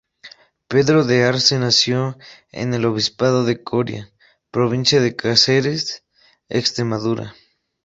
[0.67, 2.17] Pedro de Arze nació
[2.51, 4.11] en el obispado de Coria,
[4.49, 6.03] Provincia de Cáceres,
[6.49, 7.35] Extremadura.